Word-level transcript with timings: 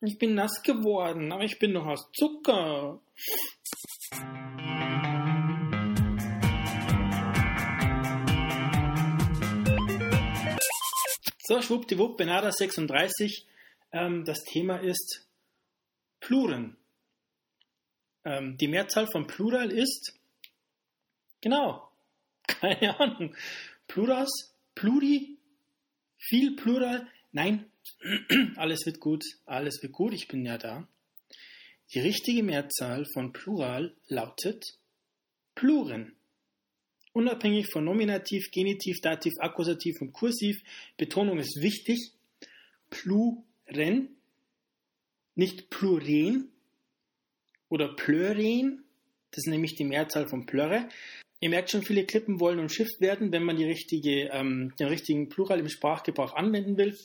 Ich 0.00 0.16
bin 0.16 0.34
nass 0.34 0.62
geworden, 0.62 1.32
aber 1.32 1.42
ich 1.42 1.58
bin 1.58 1.72
noch 1.72 1.86
aus 1.86 2.08
Zucker. 2.12 3.00
So, 11.40 11.60
schwuppdiwupp, 11.60 12.16
Benada 12.16 12.52
36. 12.52 13.44
Ähm, 13.90 14.24
das 14.24 14.44
Thema 14.44 14.76
ist 14.76 15.26
Pluren. 16.20 16.76
Ähm, 18.24 18.56
die 18.56 18.68
Mehrzahl 18.68 19.08
von 19.10 19.26
Plural 19.26 19.72
ist, 19.72 20.14
genau, 21.40 21.90
keine 22.46 23.00
Ahnung, 23.00 23.34
Pluras, 23.88 24.54
Pluri, 24.76 25.38
viel 26.18 26.54
Plural, 26.54 27.10
nein, 27.32 27.66
alles 28.56 28.86
wird 28.86 29.00
gut, 29.00 29.24
alles 29.44 29.82
wird 29.82 29.92
gut, 29.92 30.14
ich 30.14 30.28
bin 30.28 30.44
ja 30.44 30.58
da. 30.58 30.88
Die 31.94 32.00
richtige 32.00 32.42
Mehrzahl 32.42 33.06
von 33.14 33.32
Plural 33.32 33.96
lautet 34.08 34.78
Pluren. 35.54 36.14
Unabhängig 37.12 37.72
von 37.72 37.84
Nominativ, 37.84 38.50
Genitiv, 38.50 39.00
Dativ, 39.00 39.32
Akkusativ 39.38 40.00
und 40.00 40.12
Kursiv, 40.12 40.60
Betonung 40.98 41.38
ist 41.38 41.60
wichtig. 41.62 42.12
Pluren, 42.90 44.16
nicht 45.34 45.70
Pluren 45.70 46.52
oder 47.68 47.94
Pleuren, 47.94 48.84
das 49.30 49.44
ist 49.44 49.50
nämlich 49.50 49.74
die 49.74 49.84
Mehrzahl 49.84 50.28
von 50.28 50.46
Plöre. 50.46 50.88
Ihr 51.40 51.50
merkt 51.50 51.70
schon, 51.70 51.82
viele 51.82 52.04
Klippen 52.04 52.40
wollen 52.40 52.58
umschifft 52.58 53.00
werden, 53.00 53.30
wenn 53.30 53.44
man 53.44 53.56
richtige, 53.56 54.30
ähm, 54.32 54.74
den 54.78 54.88
richtigen 54.88 55.28
Plural 55.28 55.60
im 55.60 55.68
Sprachgebrauch 55.68 56.34
anwenden 56.34 56.76
will. 56.76 56.96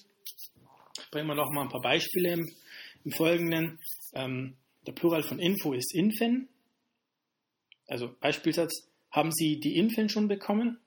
Bringen 1.11 1.27
wir 1.27 1.35
noch 1.35 1.51
mal 1.51 1.63
ein 1.63 1.69
paar 1.69 1.81
Beispiele 1.81 2.33
im, 2.33 2.55
im 3.03 3.11
Folgenden. 3.11 3.79
Ähm, 4.13 4.57
der 4.85 4.91
Plural 4.93 5.23
von 5.23 5.39
Info 5.39 5.73
ist 5.73 5.93
Infen. 5.93 6.49
Also 7.87 8.15
Beispielsatz, 8.19 8.89
haben 9.11 9.31
Sie 9.31 9.59
die 9.59 9.77
Infen 9.77 10.09
schon 10.09 10.27
bekommen? 10.27 10.79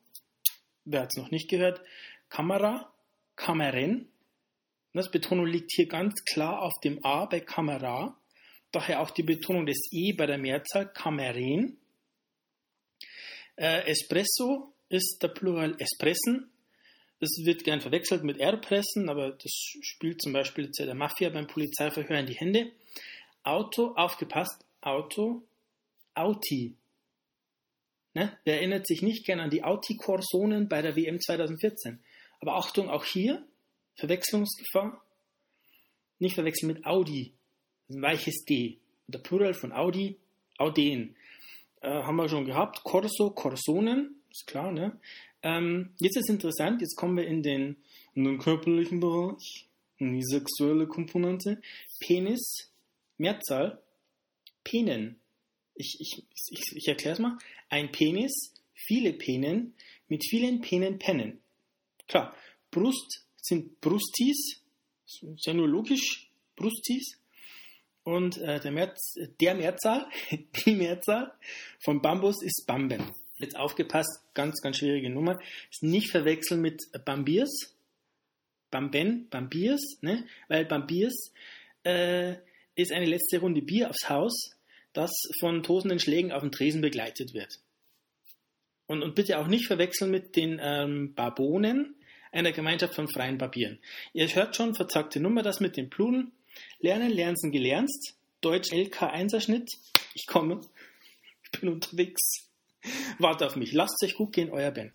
Wer 0.85 1.03
hat 1.03 1.11
es 1.13 1.23
noch 1.23 1.31
nicht 1.31 1.49
gehört? 1.49 1.81
Kamera, 2.29 2.93
Kameren. 3.37 4.09
Das 4.93 5.11
Betonung 5.11 5.47
liegt 5.47 5.73
hier 5.73 5.87
ganz 5.87 6.25
klar 6.25 6.63
auf 6.63 6.73
dem 6.83 7.05
A 7.05 7.27
bei 7.27 7.41
Kamera. 7.41 8.19
Daher 8.73 9.01
auch 9.01 9.11
die 9.11 9.23
Betonung 9.23 9.67
des 9.67 9.89
E 9.93 10.13
bei 10.13 10.27
der 10.27 10.39
Mehrzahl 10.39 10.91
Kameren. 10.93 11.79
Äh, 13.57 13.91
Espresso 13.91 14.75
ist 14.89 15.19
der 15.23 15.29
Plural 15.29 15.77
Espressen. 15.79 16.51
Das 17.19 17.31
wird 17.45 17.65
gern 17.65 17.81
verwechselt 17.81 18.25
mit 18.25 18.39
R-Pressen, 18.39 19.09
aber 19.09 19.31
das 19.31 19.53
spielt 19.81 20.21
zum 20.21 20.33
Beispiel 20.33 20.71
der 20.71 20.95
Mafia 20.95 21.31
beim 21.31 21.47
Polizeiverhör 21.47 22.19
in 22.19 22.27
die 22.27 22.37
Hände. 22.37 22.73
Auto, 23.43 23.95
aufgepasst, 23.97 24.65
Auto, 24.83 25.43
Auti. 26.15 26.77
Ne? 28.13 28.37
Wer 28.45 28.57
erinnert 28.57 28.87
sich 28.87 29.03
nicht 29.03 29.25
gern 29.25 29.41
an 29.41 29.51
die 29.51 29.63
Auti-Korsonen 29.65 30.69
bei 30.69 30.83
der 30.83 30.97
WM 30.97 31.21
2014? 31.21 32.01
Aber 32.41 32.57
Achtung, 32.57 32.91
auch 32.91 33.05
hier, 33.05 33.47
Verwechslungsgefahr. 33.97 35.03
Nicht 36.19 36.35
verwechseln 36.35 36.73
mit 36.73 36.87
Audi, 36.87 37.35
ein 37.91 38.03
weiches 38.03 38.45
D. 38.45 38.79
Der 39.07 39.19
Plural 39.19 39.55
von 39.55 39.73
Audi, 39.73 40.19
Auden. 40.59 41.15
Äh, 41.83 41.91
haben 41.91 42.17
wir 42.17 42.29
schon 42.29 42.47
gehabt. 42.47 42.83
Corso, 42.83 43.31
Corsonen, 43.31 44.23
ist 44.31 44.47
klar, 44.47 44.73
ne? 44.73 44.99
Ähm, 45.47 45.91
jetzt 46.01 46.17
ist 46.17 46.29
interessant, 46.29 46.81
jetzt 46.81 46.97
kommen 46.97 47.17
wir 47.17 47.25
in 47.25 47.41
den, 47.41 47.77
in 48.15 48.25
den 48.25 48.39
körperlichen 48.39 48.99
Bereich, 48.99 49.69
in 49.99 50.13
die 50.13 50.25
sexuelle 50.25 50.89
Komponente. 50.89 51.63
Penis, 52.01 52.73
Mehrzahl, 53.17 53.81
Penen. 54.65 55.21
Ich, 55.77 55.99
ich, 56.01 56.25
ich, 56.51 56.63
ich 56.75 56.89
erkläre 56.89 57.13
es 57.13 57.21
mal. 57.21 57.39
Ein 57.69 57.93
Penis, 57.93 58.55
viele 58.75 59.13
Penen, 59.13 59.75
mit 60.09 60.25
vielen 60.29 60.63
Penen 60.63 60.99
pennen. 60.99 61.41
Klar, 62.09 62.35
Brust 62.73 63.25
sind 63.41 63.81
Brustis, 63.81 64.65
ist 65.05 65.47
ja 65.47 65.55
nur 65.55 65.69
logisch, 65.69 66.29
Brustis. 66.57 67.21
Und 68.03 68.39
äh, 68.39 68.59
der, 68.59 68.73
Mehrz, 68.73 69.15
der 69.41 69.55
Mehrzahl, 69.55 70.09
die 70.67 70.75
Mehrzahl 70.75 71.33
von 71.79 72.03
Bambus 72.03 72.43
ist 72.43 72.65
Bamben 72.67 73.13
jetzt 73.39 73.57
aufgepasst, 73.57 74.23
ganz, 74.35 74.61
ganz 74.63 74.79
schwierige 74.79 75.11
Nummer, 75.11 75.39
ist 75.71 75.83
nicht 75.83 76.11
verwechseln 76.11 76.61
mit 76.61 76.83
Bambiers, 77.05 77.77
Bamben, 78.71 79.29
Bambiers, 79.31 79.81
ne? 80.01 80.27
weil 80.49 80.65
Bambiers 80.65 81.33
äh, 81.85 82.35
ist 82.75 82.93
eine 82.93 83.07
letzte 83.07 83.39
Runde 83.39 83.63
Bier 83.63 83.91
aufs 83.91 84.09
Haus, 84.09 84.57
das 84.93 85.13
von 85.41 85.63
tosenden 85.63 85.99
Schlägen 85.99 86.33
auf 86.33 86.43
dem 86.43 86.53
Tresen 86.53 86.81
begleitet 86.81 87.35
wird. 87.35 87.61
Und, 88.87 89.03
und 89.03 89.15
bitte 89.15 89.39
auch 89.39 89.47
nicht 89.47 89.67
verwechseln 89.67 90.11
mit 90.11 90.37
den 90.37 90.61
ähm, 90.63 91.15
Barbonen, 91.15 91.97
einer 92.33 92.53
Gemeinschaft 92.53 92.95
von 92.95 93.09
freien 93.09 93.39
Barbieren. 93.39 93.79
Ihr 94.13 94.29
hört 94.35 94.57
schon, 94.57 94.75
verzagte 94.75 95.21
Nummer, 95.21 95.43
das 95.43 95.61
mit 95.61 95.77
den 95.77 95.91
Pluren. 95.91 96.33
Lernen, 96.81 97.11
lernen, 97.11 97.51
gelernt. 97.51 97.91
Deutsch 98.41 98.73
LK 98.73 99.03
1er 99.15 99.41
Schnitt. 99.41 99.71
Ich 100.15 100.27
komme. 100.27 100.61
Ich 101.43 101.61
bin 101.61 101.71
unterwegs. 101.71 102.49
Warte 103.19 103.47
auf 103.47 103.57
mich. 103.57 103.73
Lasst 103.73 104.03
euch 104.03 104.15
gut 104.15 104.33
gehen, 104.33 104.51
euer 104.51 104.71
Ben. 104.71 104.93